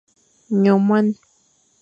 [0.61, 1.05] Nyu mon.